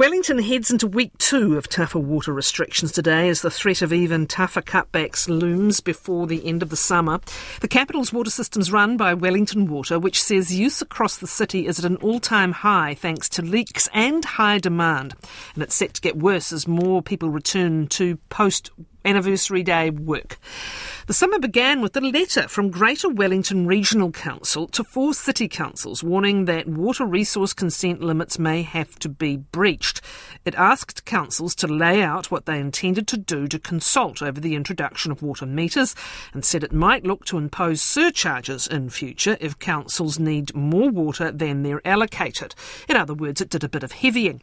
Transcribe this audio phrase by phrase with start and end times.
[0.00, 4.26] Wellington heads into week two of tougher water restrictions today as the threat of even
[4.26, 7.20] tougher cutbacks looms before the end of the summer.
[7.60, 11.78] The capital's water system's run by Wellington Water, which says use across the city is
[11.78, 15.16] at an all time high thanks to leaks and high demand.
[15.52, 18.70] And it's set to get worse as more people return to post
[19.04, 20.38] anniversary day work.
[21.10, 26.04] The summer began with a letter from Greater Wellington Regional Council to four city councils
[26.04, 30.02] warning that water resource consent limits may have to be breached.
[30.44, 34.54] It asked councils to lay out what they intended to do to consult over the
[34.54, 35.96] introduction of water meters
[36.32, 41.32] and said it might look to impose surcharges in future if councils need more water
[41.32, 42.54] than they're allocated.
[42.88, 44.42] In other words, it did a bit of heavying.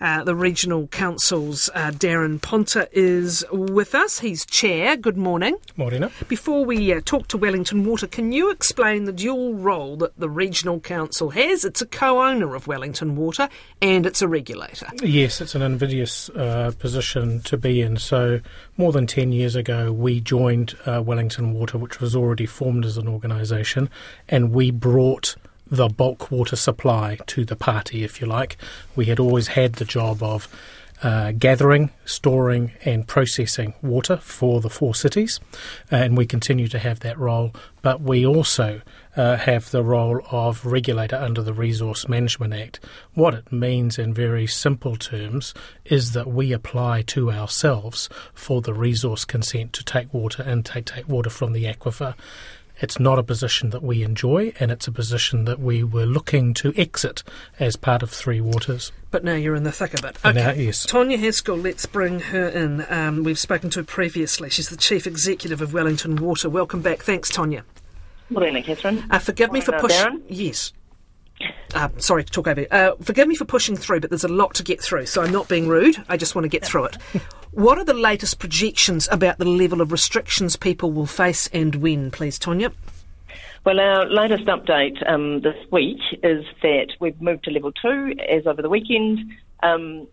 [0.00, 4.20] Uh, the Regional Council's uh, Daran Ponter is with us.
[4.20, 4.96] He's chair.
[4.96, 5.58] Good morning.
[5.76, 6.05] Morning.
[6.28, 10.28] Before we uh, talk to Wellington Water, can you explain the dual role that the
[10.28, 11.64] Regional Council has?
[11.64, 13.48] It's a co owner of Wellington Water
[13.80, 14.88] and it's a regulator.
[15.02, 17.96] Yes, it's an invidious uh, position to be in.
[17.96, 18.40] So,
[18.76, 22.96] more than 10 years ago, we joined uh, Wellington Water, which was already formed as
[22.96, 23.90] an organisation,
[24.28, 25.36] and we brought
[25.68, 28.56] the bulk water supply to the party, if you like.
[28.94, 30.48] We had always had the job of
[31.02, 35.40] uh, gathering, storing, and processing water for the four cities,
[35.92, 37.52] uh, and we continue to have that role.
[37.82, 38.80] But we also
[39.16, 42.80] uh, have the role of regulator under the Resource Management Act.
[43.14, 48.74] What it means, in very simple terms, is that we apply to ourselves for the
[48.74, 52.14] resource consent to take water and take, take water from the aquifer.
[52.78, 56.52] It's not a position that we enjoy, and it's a position that we were looking
[56.54, 57.22] to exit
[57.58, 58.92] as part of Three Waters.
[59.10, 60.18] But now you're in the thick of it.
[60.24, 60.32] Okay.
[60.32, 60.84] Now, yes.
[60.84, 62.84] Tonia Haskell, let's bring her in.
[62.90, 64.50] Um, we've spoken to her previously.
[64.50, 66.50] She's the Chief Executive of Wellington Water.
[66.50, 67.02] Welcome back.
[67.02, 67.62] Thanks, Tonia.
[68.28, 69.04] Morning, Catherine.
[69.10, 70.22] Uh, forgive Morning, me for pushing.
[70.28, 70.72] Yes.
[71.74, 72.66] Uh, sorry to talk over you.
[72.70, 75.32] Uh, forgive me for pushing through, but there's a lot to get through, so I'm
[75.32, 75.96] not being rude.
[76.08, 76.96] I just want to get through it.
[77.52, 82.10] what are the latest projections about the level of restrictions people will face and when,
[82.10, 82.72] please, Tonia?
[83.64, 88.46] Well, our latest update um, this week is that we've moved to level two as
[88.46, 89.18] over the weekend.
[89.62, 90.06] Um,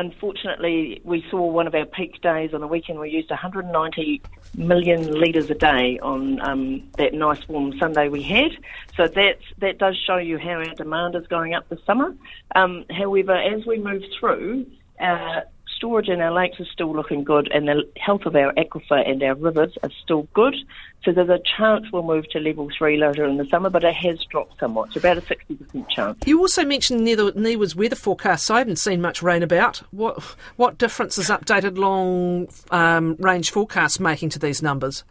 [0.00, 2.98] unfortunately, we saw one of our peak days on the weekend.
[2.98, 4.22] We used 190
[4.56, 8.52] million litres a day on um, that nice warm Sunday we had.
[8.96, 12.14] So that's, that does show you how our demand is going up this summer.
[12.54, 14.66] Um, however, as we move through,
[14.98, 15.42] uh,
[15.80, 19.22] storage in our lakes is still looking good, and the health of our aquifer and
[19.22, 20.54] our rivers are still good.
[21.02, 23.94] So there's a chance we'll move to level three later in the summer, but it
[23.94, 24.88] has dropped somewhat.
[24.88, 26.18] It's about a 60% chance.
[26.26, 28.50] You also mentioned NIWA's weather forecast.
[28.50, 29.78] I haven't seen much rain about.
[29.90, 30.22] What
[30.56, 35.02] what difference is updated long um, range forecasts making to these numbers?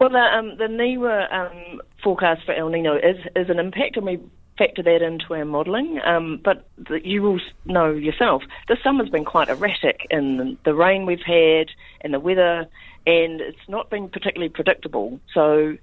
[0.00, 4.06] Well, the, um, the NIWA um, forecast for El Nino is, is an impact, and
[4.06, 4.20] we
[4.58, 6.00] factor that into our modelling.
[6.04, 11.06] Um, but the, you will know yourself, the summer's been quite erratic in the rain
[11.06, 11.68] we've had
[12.02, 12.66] and the weather,
[13.06, 15.18] and it's not been particularly predictable.
[15.32, 15.76] So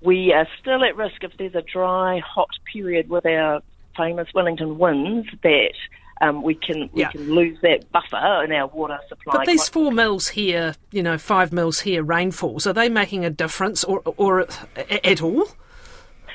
[0.00, 3.62] we are still at risk if there's a dry, hot period with our
[3.96, 5.74] famous Wellington winds that
[6.22, 7.10] um, we can we yeah.
[7.10, 9.38] can lose that buffer in our water supply.
[9.38, 13.30] But these four mils here, you know, five mils here rainfalls, are they making a
[13.30, 14.46] difference or or
[15.04, 15.46] at all?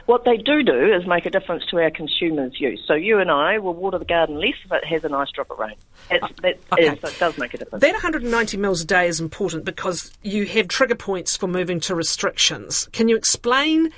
[0.07, 2.81] What they do do is make a difference to our consumers' use.
[2.87, 5.51] So you and I will water the garden less if it has a nice drop
[5.51, 5.75] of rain.
[6.09, 6.87] It's, uh, that okay.
[6.87, 7.81] is, it does make a difference.
[7.81, 11.93] That 190 mils a day is important because you have trigger points for moving to
[11.93, 12.87] restrictions.
[12.93, 13.91] Can you explain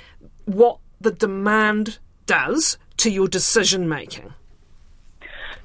[0.46, 4.34] what the demand does to your decision making?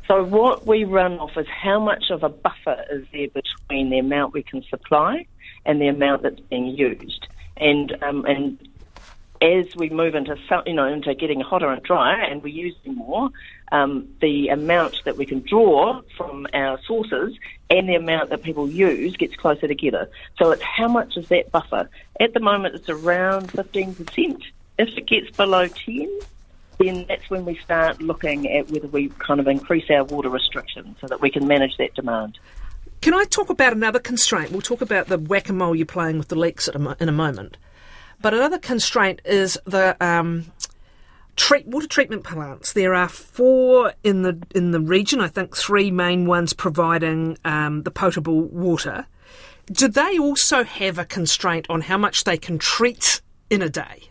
[0.08, 3.98] So what we run off is how much of a buffer is there between the
[3.98, 5.26] amount we can supply
[5.66, 7.28] and the amount that's being used.
[7.58, 8.60] And um, and
[9.42, 13.30] as we move into you know into getting hotter and drier and we're using more,
[13.72, 17.38] um, the amount that we can draw from our sources
[17.70, 20.10] and the amount that people use gets closer together.
[20.38, 21.90] So it's how much is that buffer?
[22.20, 24.42] At the moment, it's around 15%.
[24.78, 26.20] If it gets below 10,
[26.80, 30.98] then that's when we start looking at whether we kind of increase our water restrictions
[31.00, 32.38] so that we can manage that demand.
[33.02, 34.52] Can I talk about another constraint?
[34.52, 37.58] We'll talk about the whack a mole you're playing with the leaks in a moment.
[38.26, 40.46] But another constraint is the um,
[41.36, 42.74] treat, water treatment plants.
[42.74, 45.22] There are four in the in the region.
[45.22, 49.06] I think three main ones providing um, the potable water.
[49.72, 54.10] Do they also have a constraint on how much they can treat in a day?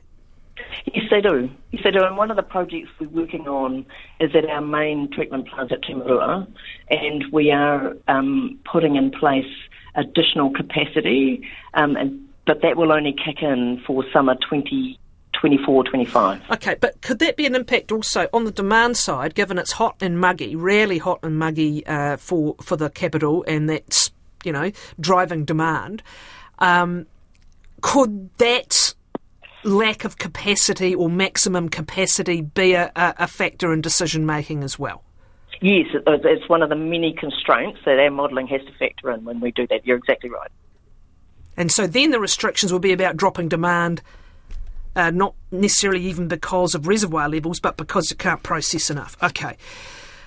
[0.84, 1.50] Yes, they do.
[1.72, 2.04] Yes, they do.
[2.04, 3.84] And one of the projects we're working on
[4.20, 6.46] is at our main treatment plant at Te Marua,
[6.88, 9.52] and we are um, putting in place
[9.96, 11.44] additional capacity
[11.74, 14.98] um, and but that will only kick in for summer 20,
[15.40, 16.42] 24, 25.
[16.52, 19.96] Okay, but could that be an impact also on the demand side, given it's hot
[20.00, 24.10] and muggy, rarely hot and muggy uh, for for the capital, and that's
[24.44, 24.70] you know
[25.00, 26.02] driving demand?
[26.58, 27.06] Um,
[27.80, 28.94] could that
[29.64, 35.02] lack of capacity or maximum capacity be a, a factor in decision making as well?
[35.60, 39.40] Yes, it's one of the many constraints that our modelling has to factor in when
[39.40, 39.86] we do that.
[39.86, 40.50] You're exactly right.
[41.56, 44.02] And so then the restrictions will be about dropping demand,
[44.96, 49.16] uh, not necessarily even because of reservoir levels, but because it can't process enough.
[49.22, 49.56] Okay.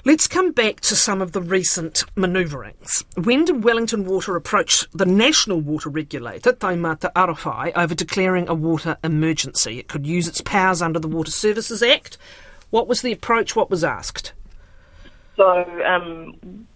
[0.05, 3.03] Let's come back to some of the recent manoeuvrings.
[3.25, 8.95] When did Wellington Water approach the national water regulator, Taumata Arowai, over declaring a water
[9.03, 9.79] emergency?
[9.79, 12.17] It could use its powers under the Water Services Act.
[12.69, 13.53] What was the approach?
[13.53, 14.31] What was asked?
[15.35, 16.67] So, um,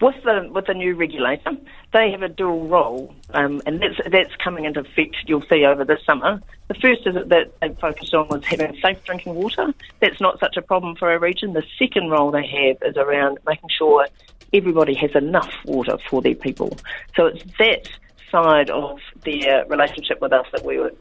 [0.00, 1.52] with the with the new regulator,
[1.92, 5.16] they have a dual role, um, and that's that's coming into effect.
[5.26, 6.40] You'll see over this summer.
[6.68, 9.72] The first is that they focused on was having safe drinking water.
[10.00, 11.52] That's not such a problem for our region.
[11.52, 14.06] The second role they have is around making sure
[14.52, 16.76] everybody has enough water for their people.
[17.16, 17.88] So it's that
[18.30, 20.92] side of their relationship with us that we were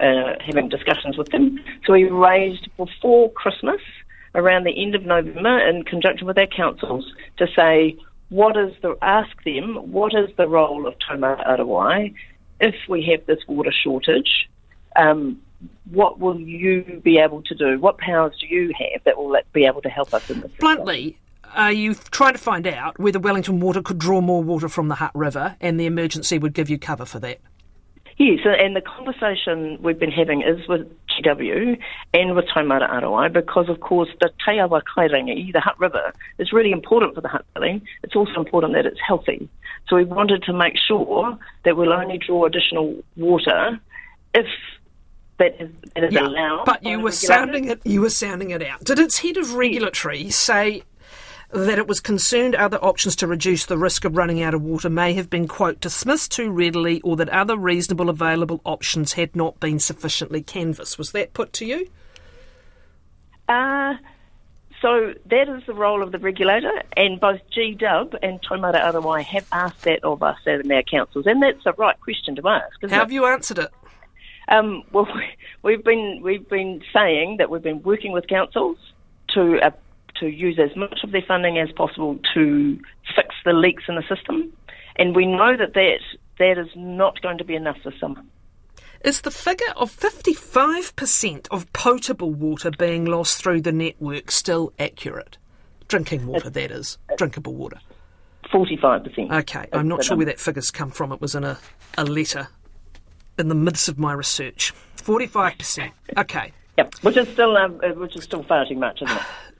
[0.00, 1.58] uh, having discussions with them.
[1.86, 3.80] So we raised before Christmas,
[4.34, 7.96] around the end of November, in conjunction with our councils, to say
[8.28, 12.14] what is the ask them what is the role of Taumata Arowai
[12.60, 14.48] if we have this water shortage?
[14.96, 15.40] Um,
[15.90, 17.78] what will you be able to do?
[17.78, 20.52] What powers do you have that will be able to help us in this?
[20.58, 21.18] Bluntly,
[21.54, 24.96] are you trying to find out whether Wellington Water could draw more water from the
[24.96, 27.40] Hutt River and the emergency would give you cover for that?
[28.16, 30.88] Yes, and the conversation we've been having is with
[31.22, 31.78] GW
[32.12, 36.52] and with Taumata Arowai because, of course, the Te Awa Kairangi, the Hutt River, is
[36.52, 37.82] really important for the Hutt Valley.
[38.02, 39.48] It's also important that it's healthy.
[39.88, 43.80] So we wanted to make sure that we'll only draw additional water
[44.34, 44.46] if
[45.38, 46.64] that is, that is yeah, allowed.
[46.64, 47.80] But you were sounding it.
[47.84, 48.84] You were sounding it out.
[48.84, 50.82] Did its head of regulatory say
[51.54, 54.90] that it was concerned other options to reduce the risk of running out of water
[54.90, 59.60] may have been, quote, dismissed too readily or that other reasonable available options had not
[59.60, 60.98] been sufficiently canvassed.
[60.98, 61.88] Was that put to you?
[63.48, 63.94] Uh,
[64.82, 69.46] so that is the role of the regulator, and both GW and Taumata Arowai have
[69.52, 72.80] asked that of us and our councils, and that's a right question to ask.
[72.82, 73.70] How have you answered it?
[74.48, 75.08] Um, well,
[75.62, 78.76] we've been we've been saying that we've been working with councils
[79.28, 79.70] to uh,
[80.20, 82.78] to use as much of their funding as possible to
[83.14, 84.52] fix the leaks in the system.
[84.96, 85.98] And we know that that,
[86.38, 88.22] that is not going to be enough this summer.
[89.04, 95.36] Is the figure of 55% of potable water being lost through the network still accurate?
[95.88, 96.98] Drinking water, it's, that is.
[97.18, 97.80] Drinkable water.
[98.46, 99.30] 45%.
[99.40, 101.12] Okay, I'm not sure where that figure's come from.
[101.12, 101.58] It was in a,
[101.98, 102.48] a letter
[103.38, 104.72] in the midst of my research.
[104.96, 105.90] 45%.
[106.16, 106.52] Okay.
[106.78, 109.22] Yep, which is still um, which is still far too much, isn't it?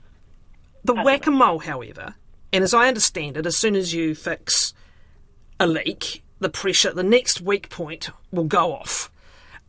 [0.85, 2.13] The whack a mole, however,
[2.53, 4.71] and as I understand it, as soon as you fix
[5.59, 9.09] a leak, the pressure, the next weak point will go off.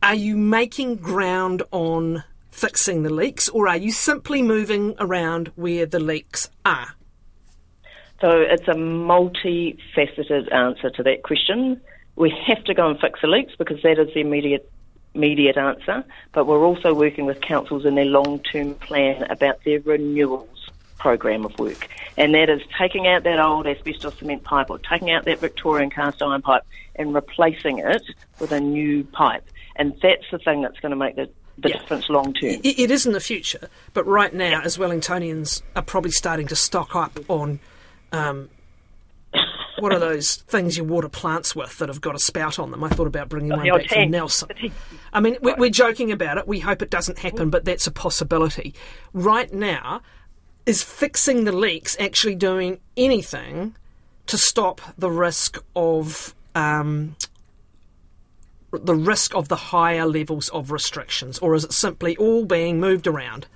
[0.03, 5.87] Are you making ground on fixing the leaks, or are you simply moving around where
[5.87, 6.89] the leaks are?
[8.21, 11.81] So it's a multifaceted answer to that question.
[12.15, 14.71] We have to go and fix the leaks because that is the immediate
[15.15, 19.79] immediate answer, but we're also working with councils in their long term plan about their
[19.79, 20.56] renewals
[20.97, 25.11] program of work, and that is taking out that old asbestos cement pipe or taking
[25.11, 26.63] out that Victorian cast iron pipe
[26.95, 28.03] and replacing it
[28.39, 29.47] with a new pipe.
[29.75, 31.77] And that's the thing that's going to make the, the yeah.
[31.77, 32.59] difference long term.
[32.63, 34.61] It, it is in the future, but right now, yeah.
[34.63, 37.59] as Wellingtonians are probably starting to stock up on.
[38.11, 38.49] Um,
[39.79, 42.83] what are those things you water plants with that have got a spout on them?
[42.83, 44.49] I thought about bringing oh, one back from Nelson.
[45.13, 46.47] I mean, we're joking about it.
[46.47, 48.73] We hope it doesn't happen, but that's a possibility.
[49.13, 50.01] Right now,
[50.67, 53.75] is fixing the leaks actually doing anything
[54.27, 57.15] to stop the risk of um,
[58.71, 63.07] the risk of the higher levels of restrictions, or is it simply all being moved
[63.07, 63.47] around?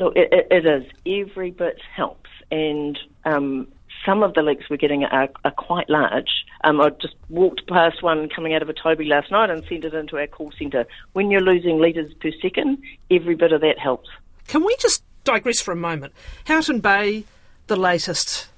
[0.00, 0.84] No, it, it is.
[1.06, 3.68] Every bit helps, and um,
[4.04, 6.44] some of the leaks we're getting are, are quite large.
[6.64, 9.84] Um, I just walked past one coming out of a Toby last night and sent
[9.84, 10.86] it into our call centre.
[11.12, 12.82] When you're losing litres per second,
[13.12, 14.08] every bit of that helps.
[14.48, 16.12] Can we just digress for a moment.
[16.44, 17.24] Houghton Bay,
[17.66, 18.48] the latest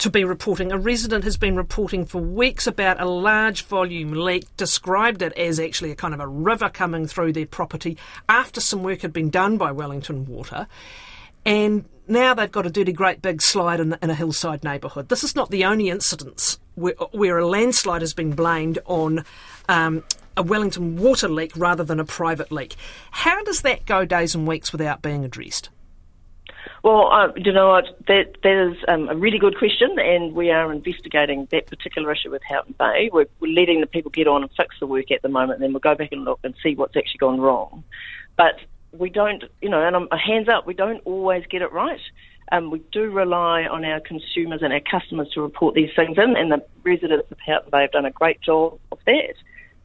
[0.00, 0.72] to be reporting.
[0.72, 5.60] A resident has been reporting for weeks about a large volume leak, described it as
[5.60, 7.98] actually a kind of a river coming through their property
[8.28, 10.66] after some work had been done by Wellington Water.
[11.44, 15.10] And now they've got a dirty, great big slide in, the, in a hillside neighbourhood.
[15.10, 19.24] This is not the only incidence where, where, a landslide has been blamed on
[19.68, 20.02] um,
[20.34, 22.74] a Wellington water leak rather than a private leak.
[23.10, 25.68] How does that go days and weeks without being addressed?
[26.82, 27.84] Well, uh, you know what?
[28.06, 32.30] That that is um, a really good question, and we are investigating that particular issue
[32.30, 33.10] with Houghton Bay.
[33.12, 35.62] We're, we're, letting the people get on and fix the work at the moment, and
[35.62, 37.84] then we'll go back and look and see what's actually gone wrong.
[38.36, 38.54] But
[38.92, 42.00] we don't, you know, and I'm hands up, we don't always get it right.
[42.50, 46.34] Um, we do rely on our consumers and our customers to report these things in,
[46.34, 49.34] and the residents of Houghton Bay have done a great job of that.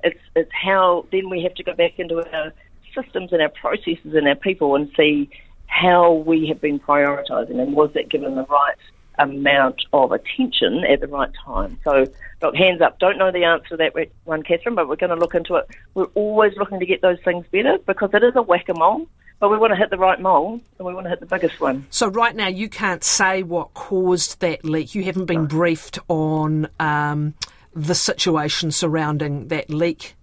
[0.03, 2.53] It's it's how then we have to go back into our
[2.95, 5.29] systems and our processes and our people and see
[5.67, 8.75] how we have been prioritising and was that given the right
[9.17, 11.77] amount of attention at the right time.
[11.83, 12.05] So,
[12.41, 13.93] look, hands up, don't know the answer to that
[14.25, 15.67] one, Catherine, but we're going to look into it.
[15.93, 19.07] We're always looking to get those things better because it is a whack a mole.
[19.37, 21.59] But we want to hit the right mole and we want to hit the biggest
[21.59, 21.85] one.
[21.89, 24.95] So, right now, you can't say what caused that leak.
[24.95, 27.33] You haven't been briefed on um,
[27.73, 30.15] the situation surrounding that leak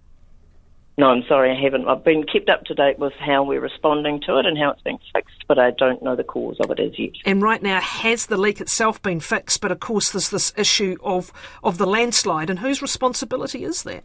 [0.97, 1.87] no, I'm sorry, I haven't.
[1.87, 4.81] I've been kept up to date with how we're responding to it and how it's
[4.81, 7.13] being fixed, but I don't know the cause of it as yet.
[7.25, 9.59] And right now, has the leak itself been fixed?
[9.59, 11.33] But of course, there's this issue of,
[11.63, 14.03] of the landslide, and whose responsibility is that?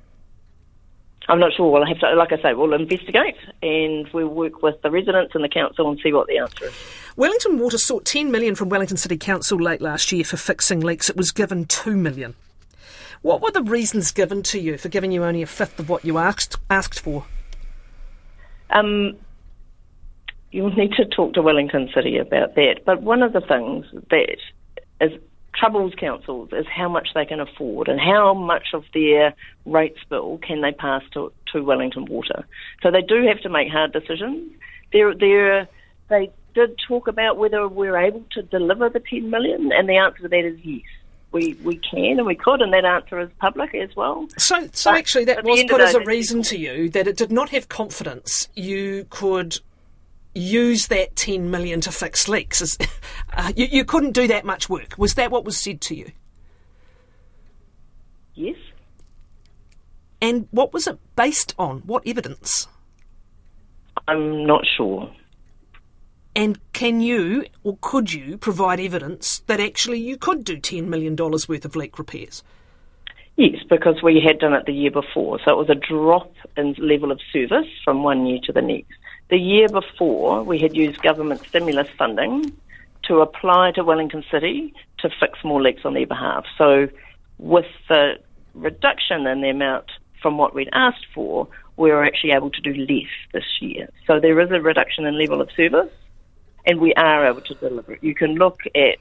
[1.29, 1.71] I'm not sure.
[1.71, 5.35] Well, I have to, like I say, we'll investigate and we'll work with the residents
[5.35, 6.75] and the council and see what the answer is.
[7.17, 11.11] Wellington Water sought 10 million from Wellington City Council late last year for fixing leaks.
[11.11, 12.35] It was given 2 million.
[13.23, 16.05] What were the reasons given to you for giving you only a fifth of what
[16.05, 17.27] you asked asked for?
[18.71, 19.17] Um,
[20.53, 22.81] you'll need to talk to Wellington City about that.
[22.85, 24.37] But one of the things that
[25.01, 25.13] is
[25.55, 29.35] troubles councils is how much they can afford and how much of their
[29.67, 32.47] rates bill can they pass to, to Wellington Water.
[32.83, 34.53] So they do have to make hard decisions.
[34.93, 35.69] They're, they're,
[36.09, 40.23] they did talk about whether we're able to deliver the 10 million, and the answer
[40.23, 40.83] to that is yes
[41.33, 44.29] we, we can and we could, and that answer is public as well.
[44.39, 47.31] So, so but actually, that was put as a reason to you that it did
[47.31, 49.59] not have confidence you could
[50.35, 52.77] use that 10 million to fix leaks.
[53.37, 54.95] Uh, you, you couldn't do that much work.
[54.97, 56.11] Was that what was said to you?
[58.35, 58.57] Yes.
[60.21, 61.81] And what was it based on?
[61.81, 62.67] What evidence?
[64.09, 65.13] I'm not sure.
[66.39, 71.17] And can you or could you provide evidence that actually you could do $10 million
[71.17, 72.45] worth of leak repairs?
[73.35, 75.41] Yes, because we had done it the year before.
[75.45, 78.95] So it was a drop in level of service from one year to the next.
[79.31, 82.53] The year before, we had used government stimulus funding
[83.09, 86.45] to apply to Wellington City to fix more leaks on their behalf.
[86.57, 86.89] So
[87.39, 88.13] with the
[88.55, 89.87] reduction in the amount
[90.23, 93.89] from what we'd asked for, we were actually able to do less this year.
[94.07, 95.91] So there is a reduction in level of service
[96.69, 98.05] and we are able to deliver it.
[98.05, 98.99] You can look at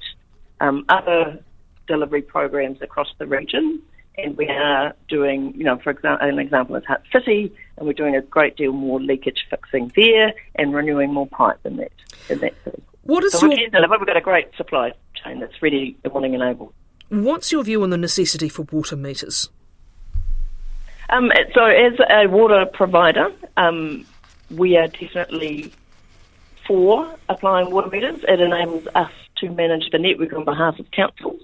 [0.61, 1.37] um, other
[1.85, 3.81] delivery programs across the region,
[4.17, 7.93] and we are doing, you know, for example, an example is Hutt City, and we're
[7.93, 11.91] doing a great deal more leakage fixing there and renewing more pipe than that
[12.29, 12.53] in that.
[13.03, 13.49] What is so your...
[13.49, 13.97] we can deliver.
[13.97, 16.73] We've got a great supply chain that's ready, willing, and able.
[17.09, 19.49] What's your view on the necessity for water meters?
[21.09, 24.05] Um, so, as a water provider, um,
[24.49, 25.73] we are definitely
[26.67, 28.23] for applying water meters.
[28.27, 31.41] It enables us to manage the network on behalf of councils.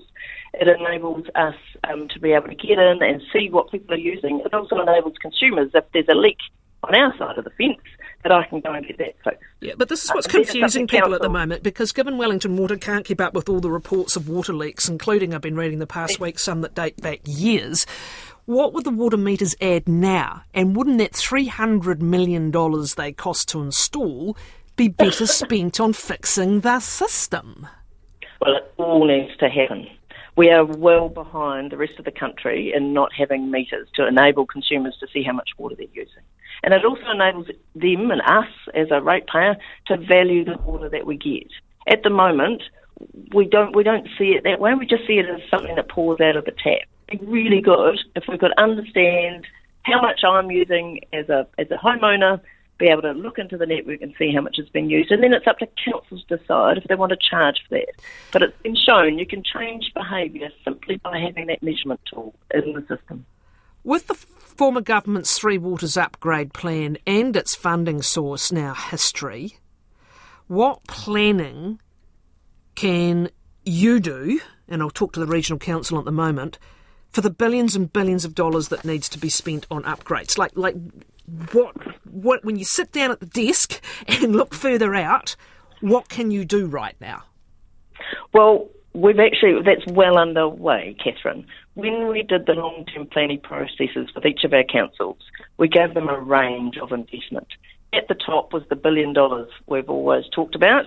[0.53, 3.97] It enables us um, to be able to get in and see what people are
[3.97, 4.41] using.
[4.45, 6.37] It also enables consumers, if there's a leak
[6.83, 7.79] on our side of the fence,
[8.23, 9.43] that I can go and get that fixed.
[9.61, 12.77] Yeah, but this is what's uh, confusing people at the moment because given Wellington Water
[12.77, 15.87] can't keep up with all the reports of water leaks, including I've been reading the
[15.87, 17.85] past week some that date back years,
[18.45, 20.43] what would the water meters add now?
[20.53, 22.51] And wouldn't that $300 million
[22.95, 24.37] they cost to install
[24.75, 27.67] be better spent on fixing the system?
[28.41, 29.87] Well, it all needs to happen.
[30.35, 34.47] We are well behind the rest of the country in not having meters to enable
[34.47, 36.23] consumers to see how much water they're using.
[36.63, 41.05] And it also enables them and us as a ratepayer to value the water that
[41.05, 41.51] we get.
[41.87, 42.63] At the moment,
[43.33, 44.73] we don't we don't see it that way.
[44.73, 46.87] We just see it as something that pours out of the tap.
[47.09, 49.45] It'd be really good if we could understand
[49.83, 52.39] how much I'm using as a as a homeowner
[52.83, 55.09] be able to look into the network and see how much has been used.
[55.09, 57.93] And then it's up to councils to decide if they want to charge for that.
[58.33, 62.73] But it's been shown you can change behaviour simply by having that measurement tool in
[62.73, 63.25] the system.
[63.85, 69.59] With the former government's Three Waters upgrade plan and its funding source now history,
[70.47, 71.79] what planning
[72.75, 73.29] can
[73.63, 76.59] you do, and I'll talk to the regional council at the moment,
[77.11, 80.37] for the billions and billions of dollars that needs to be spent on upgrades?
[80.37, 80.75] Like, like
[81.53, 81.75] what
[82.13, 85.35] what when you sit down at the desk and look further out,
[85.81, 87.23] what can you do right now?
[88.33, 91.45] Well, we've actually, that's well underway, Catherine.
[91.73, 95.17] When we did the long term planning processes with each of our councils,
[95.57, 97.47] we gave them a range of investment.
[97.93, 100.85] At the top was the billion dollars we've always talked about.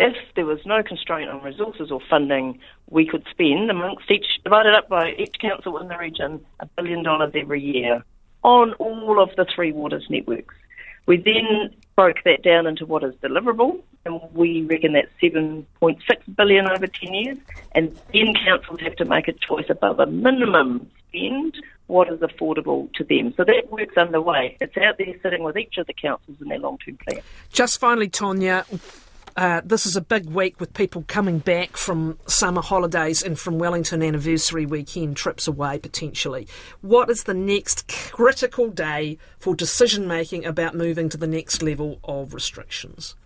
[0.00, 2.58] If there was no constraint on resources or funding,
[2.90, 7.04] we could spend amongst each, divided up by each council in the region, a billion
[7.04, 8.04] dollars every year
[8.42, 10.54] on all of the Three Waters networks.
[11.06, 15.98] We then broke that down into what is deliverable, and we reckon that's 7.6
[16.36, 17.38] billion over 10 years.
[17.72, 21.56] And then councils have to make a choice above a minimum spend,
[21.86, 23.34] what is affordable to them.
[23.36, 24.56] So that work's underway.
[24.60, 27.20] It's out there sitting with each of the councils in their long-term plan.
[27.52, 28.64] Just finally, Tonia,
[29.36, 33.58] uh, this is a big week with people coming back from summer holidays and from
[33.58, 36.46] Wellington anniversary weekend trips away potentially.
[36.82, 41.98] What is the next critical day for decision making about moving to the next level
[42.04, 43.16] of restrictions?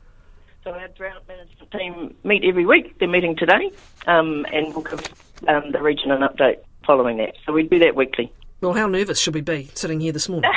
[0.65, 2.99] So our drought management team meet every week.
[2.99, 3.71] They're meeting today,
[4.07, 5.01] um, and we'll give
[5.47, 7.35] um, the region an update following that.
[7.45, 8.33] So we do that weekly.
[8.61, 10.51] Well, how nervous should we be sitting here this morning?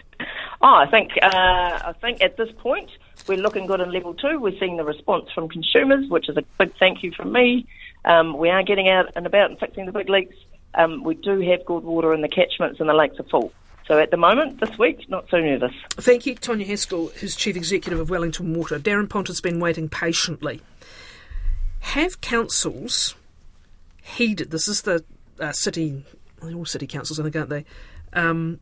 [0.62, 2.90] oh, I think uh, I think at this point
[3.26, 4.38] we're looking good in level two.
[4.38, 7.66] We're seeing the response from consumers, which is a big thank you from me.
[8.04, 10.36] Um, we are getting out and about and fixing the big leaks.
[10.74, 13.52] Um, we do have good water in the catchments and the lakes are full.
[13.86, 15.72] So at the moment, this week, not so nervous.
[15.90, 18.78] Thank you, Tonia Haskell, who's Chief Executive of Wellington Water.
[18.78, 20.60] Daran Ponter's been waiting patiently.
[21.80, 23.14] Have councils
[24.02, 25.04] heeded, this is the
[25.40, 26.04] uh, city,
[26.42, 27.64] all city councils, I think, aren't they?
[28.12, 28.60] Um,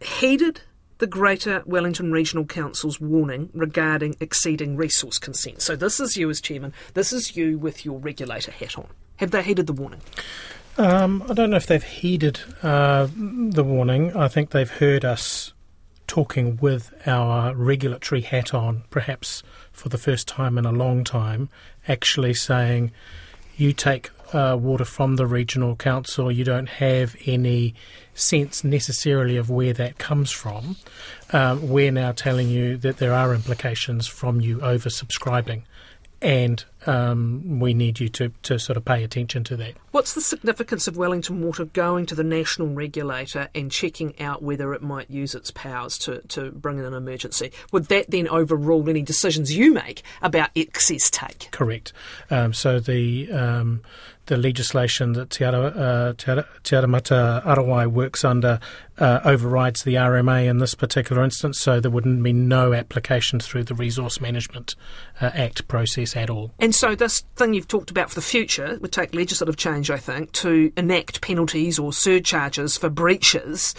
[0.00, 0.60] heeded
[1.02, 5.60] the Greater Wellington Regional Council's warning regarding exceeding resource consent.
[5.60, 6.72] So this is you as chairman.
[6.94, 8.86] This is you with your regulator hat on.
[9.16, 10.00] Have they heeded the warning?
[10.78, 14.16] Um, I don't know if they've heeded uh, the warning.
[14.16, 15.52] I think they've heard us
[16.06, 19.42] talking with our regulatory hat on, perhaps
[19.72, 21.48] for the first time in a long time,
[21.88, 22.92] actually saying,
[23.56, 27.74] you take uh, water from the regional council, you don't have any
[28.14, 30.76] sense necessarily of where that comes from.
[31.32, 35.62] Um, we're now telling you that there are implications from you oversubscribing
[36.22, 39.74] and um, we need you to, to sort of pay attention to that.
[39.92, 44.72] What's the significance of Wellington Water going to the national regulator and checking out whether
[44.74, 47.52] it might use its powers to, to bring in an emergency?
[47.72, 51.48] Would that then overrule any decisions you make about excess take?
[51.50, 51.92] Correct.
[52.30, 53.82] Um, so the um,
[54.26, 58.60] the legislation that Te, Ara, uh, Te, Ara, Te Aramata Arawai works under
[58.98, 63.64] uh, overrides the RMA in this particular instance, so there wouldn't be no application through
[63.64, 64.76] the Resource Management
[65.20, 66.52] uh, Act process at all.
[66.60, 69.96] And so this thing you've talked about for the future would take legislative change, I
[69.96, 73.74] think, to enact penalties or surcharges for breaches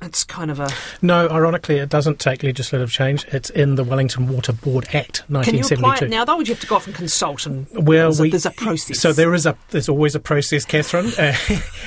[0.00, 0.68] it's kind of a.
[1.02, 3.24] No, ironically, it doesn't take legislative change.
[3.26, 5.74] It's in the Wellington Water Board Act, 1972.
[5.74, 6.36] Can you apply it now, though?
[6.36, 7.46] Would you have to go off and consult?
[7.46, 9.00] And well, there's, we, a, there's a process.
[9.00, 11.34] So there is a there's always a process, Catherine, uh,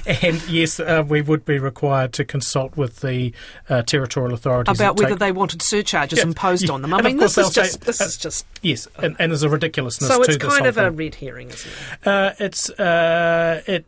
[0.23, 3.33] and yes, uh, we would be required to consult with the
[3.69, 6.93] uh, territorial authorities about whether take, they wanted surcharges yeah, imposed yeah, on them.
[6.93, 9.49] I mean, this is just say, this uh, is just yes, and, and, there's a
[9.49, 10.09] ridiculousness.
[10.09, 10.83] So it's kind of thing.
[10.83, 12.07] a red herring, isn't it?
[12.07, 13.85] Uh, it's uh, it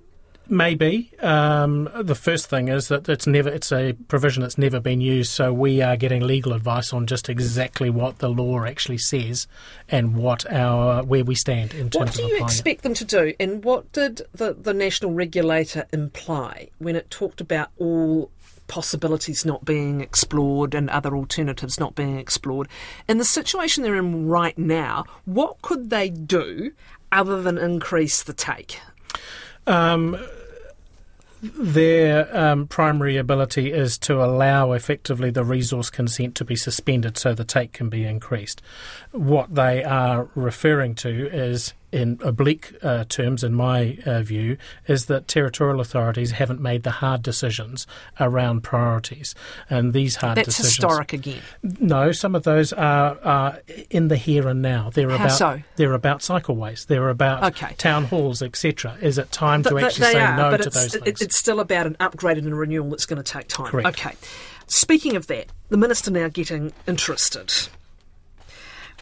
[0.50, 5.00] Maybe um, the first thing is that it's never it's a provision that's never been
[5.00, 9.48] used, so we are getting legal advice on just exactly what the law actually says
[9.88, 12.84] and what our where we stand in terms of What do you expect it.
[12.84, 17.70] them to do, and what did the the national regulator imply when it talked about
[17.78, 18.30] all
[18.68, 22.68] possibilities not being explored and other alternatives not being explored.
[23.08, 26.72] In the situation they're in right now, what could they do
[27.12, 28.80] other than increase the take?
[29.68, 30.18] Um,
[31.42, 37.34] their um, primary ability is to allow effectively the resource consent to be suspended so
[37.34, 38.62] the take can be increased.
[39.12, 45.06] What they are referring to is in oblique uh, terms, in my uh, view, is
[45.06, 47.86] that territorial authorities haven't made the hard decisions
[48.20, 49.36] around priorities.
[49.70, 50.76] And these hard That's decisions.
[50.76, 51.42] historic again.
[51.62, 54.90] No, some of those are, are in the here and now.
[54.90, 55.62] They're How about so?
[55.76, 56.88] they're about cycleways.
[56.88, 57.76] They're about okay.
[57.78, 58.98] town halls, etc.
[59.00, 61.22] Is it time to th- actually say are, no to those things?
[61.22, 63.68] It's still about an upgrade and a renewal that's going to take time.
[63.68, 63.88] Correct.
[63.90, 64.16] Okay.
[64.66, 67.54] Speaking of that, the minister now getting interested.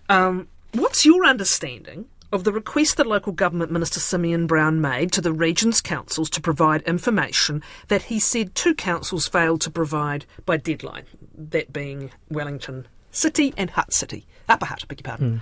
[0.09, 5.21] Um, what's your understanding of the request that local government minister Simeon Brown made to
[5.21, 10.57] the region's councils to provide information that he said two councils failed to provide by
[10.57, 15.41] deadline, that being Wellington City and Hutt City, Upper Hutt, beg your pardon.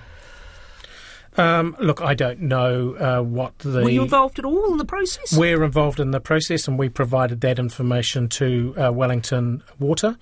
[1.38, 3.84] Um, look, I don't know uh, what the.
[3.84, 5.32] Were you involved at all in the process?
[5.32, 10.18] We're involved in the process, and we provided that information to uh, Wellington Water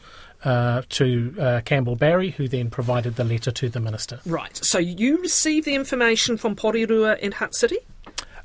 [0.49, 4.21] uh, to uh, Campbell Barry, who then provided the letter to the minister.
[4.25, 4.57] Right.
[4.57, 7.77] So you received the information from Porirua and Hutt City?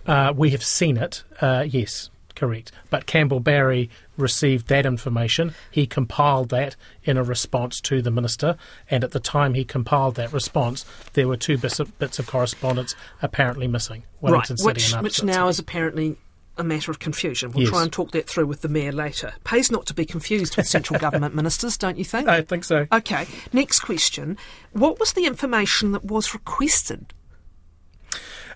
[0.06, 2.74] Uh, we have seen it, uh, yes, correct.
[2.90, 5.54] But Campbell Barry received that information.
[5.72, 8.58] He compiled that in a response to the minister,
[8.92, 12.28] and at the time he compiled that response, there were two bits of, bits of
[12.28, 14.04] correspondence apparently missing.
[14.20, 15.50] Wellington right, City which, and which now City.
[15.52, 16.18] is apparently
[16.58, 17.52] a matter of confusion.
[17.52, 17.72] We'll Yes.
[17.72, 19.34] try and talk that through with the mayor later.
[19.44, 22.28] Pays not to be confused with central government ministers, don't you think?
[22.30, 22.88] I think so.
[22.92, 24.38] Okay, next question.
[24.72, 27.14] What was the information that was requested?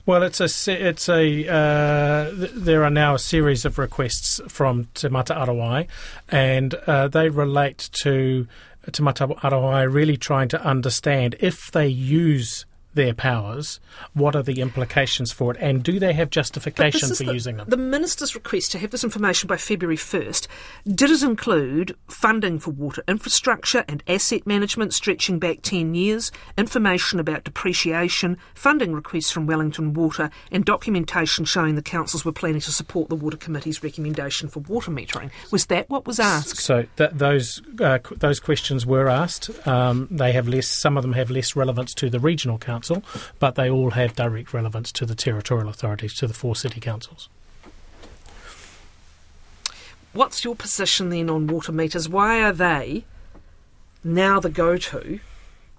[0.05, 4.85] Well, it's a it's a uh, th- there are now a series of requests from
[4.95, 5.87] Taumata Arowai,
[6.29, 8.47] and uh, they relate to
[8.89, 12.65] Taumata Arowai really trying to understand if they use
[12.97, 13.79] their powers,
[14.13, 17.69] what are the implications for it, and do they have justification for the, using them?
[17.69, 20.47] The minister's request to have this information by February 1st
[20.93, 27.19] did it include funding for water infrastructure and asset management stretching back 10 years, information
[27.19, 32.71] about depreciation, funding requests from Wellington Water, and documentation showing the councils were planning to
[32.71, 35.29] support the Water Committee's recommendation for water metering?
[35.51, 36.57] Was that what was asked?
[36.57, 39.49] So th- those uh, those questions were asked.
[39.67, 40.67] Um, they have less.
[40.67, 42.86] Some of them have less relevance to the regional council,
[43.39, 47.29] but they all have direct relevance to the territorial authorities, to the four city councils.
[50.13, 52.09] What's your position then on water meters?
[52.09, 53.05] Why are they
[54.03, 55.19] now the go to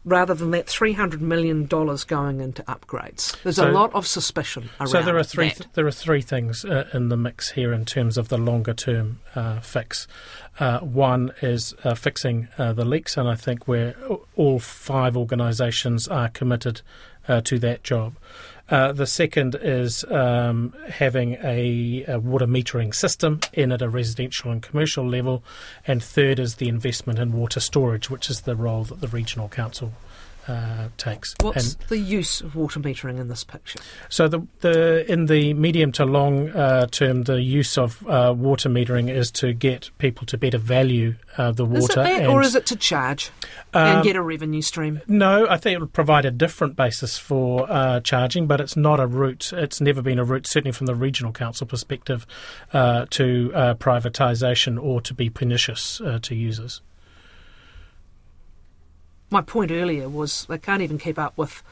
[0.09, 3.41] rather than that $300 million going into upgrades?
[3.43, 5.51] There's a lot of suspicion around So there are three.
[5.51, 5.67] that.
[5.75, 9.21] there are three things uh, in the mix here in terms of the longer term
[9.35, 10.07] uh, fix.
[10.59, 13.95] Uh, one is uh, fixing uh, the leaks, and I think we're
[14.35, 16.83] all five organisations are committed
[17.29, 18.17] uh, to that job.
[18.71, 24.51] Uh, the second is um, having a, a water metering system in at a residential
[24.51, 25.43] and commercial level,
[25.87, 29.49] and third is the investment in water storage, which is the role that the regional
[29.49, 29.93] council
[30.49, 31.35] uh, takes.
[31.41, 33.79] What's And- the use of water metering in this picture?
[34.09, 38.69] so the, the in the medium to long uh, term, the use of uh, water
[38.69, 42.03] metering is to get people to better value uh, the Is it water.
[42.03, 43.31] that, and, or is it to charge
[43.75, 45.01] and Um, get a revenue stream?
[45.07, 48.99] No, I think it would provide a different basis for uh, charging, but it's not
[49.01, 49.53] a route.
[49.53, 52.27] It's never been a route, certainly from the regional council perspective,
[52.73, 56.81] uh, to uh, privatisation or to be pernicious uh, to users.
[59.31, 61.63] My point earlier was they can't even keep up with.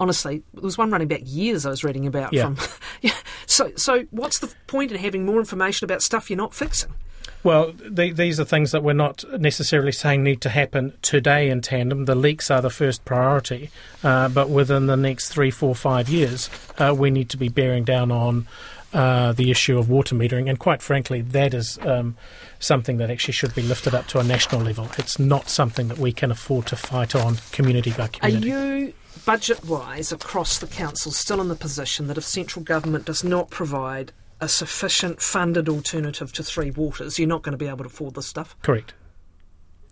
[0.00, 2.54] Honestly, there was one running back years I was reading about Yeah.
[2.54, 2.58] from.
[3.00, 3.12] Yeah.
[3.46, 6.94] So, so what's the point in having more information about stuff you're not fixing?
[7.42, 11.60] Well, the, these are things that we're not necessarily saying need to happen today in
[11.60, 12.06] tandem.
[12.06, 13.70] The leaks are the first priority,
[14.02, 17.84] uh, but within the next three, four, five years, uh, we need to be bearing
[17.84, 18.46] down on
[18.94, 20.48] uh, the issue of water metering.
[20.48, 22.16] And quite frankly, that is um,
[22.60, 24.88] something that actually should be lifted up to a national level.
[24.96, 28.52] It's not something that we can afford to fight on community by community.
[28.52, 28.94] Are you,
[29.26, 33.50] budget wise, across the council, still in the position that if central government does not
[33.50, 37.86] provide a sufficient funded alternative to Three Waters, you're not going to be able to
[37.86, 38.56] afford this stuff?
[38.62, 38.94] Correct.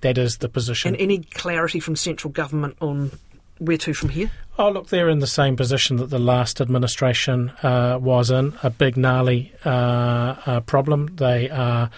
[0.02, 0.94] That is the position.
[0.94, 3.18] And any clarity from central government on
[3.64, 4.30] where to from here?
[4.58, 8.68] Oh, look, they're in the same position that the last administration uh, was in a
[8.68, 11.16] big, gnarly uh, uh, problem.
[11.16, 11.90] They are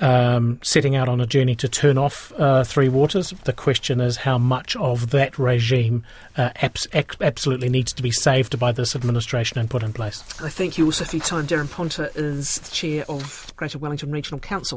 [0.00, 3.30] um, setting out on a journey to turn off uh, Three Waters.
[3.44, 6.04] The question is how much of that regime
[6.36, 10.22] uh, abs- absolutely needs to be saved by this administration and put in place.
[10.42, 11.46] I thank you also for your time.
[11.46, 14.76] Daran Ponter is the chair of Greater Wellington Regional Council.